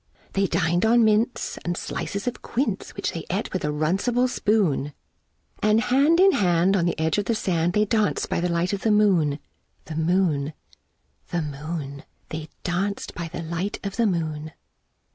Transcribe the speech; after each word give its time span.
They 0.33 0.47
dinèd 0.47 0.83
on 0.83 1.03
mince, 1.05 1.59
and 1.63 1.77
slices 1.77 2.25
of 2.25 2.41
quince 2.41 2.95
Which 2.95 3.11
they 3.11 3.23
ate 3.29 3.53
with 3.53 3.63
a 3.63 3.67
runcible 3.67 4.27
spoon; 4.27 4.93
And 5.61 5.79
hand 5.79 6.19
in 6.19 6.31
hand, 6.31 6.75
on 6.75 6.85
the 6.85 6.99
edge 6.99 7.19
of 7.19 7.25
the 7.25 7.35
sand, 7.35 7.73
They 7.73 7.85
danced 7.85 8.27
by 8.27 8.39
the 8.41 8.49
light 8.49 8.73
of 8.73 8.81
the 8.81 8.89
moon, 8.89 9.37
The 9.85 9.95
moon, 9.95 10.53
The 11.29 11.43
moon, 11.43 12.03
They 12.29 12.49
danced 12.63 13.13
by 13.13 13.27
the 13.27 13.43
light 13.43 13.79
of 13.85 13.97
the 13.97 14.07
moon. 14.07 14.53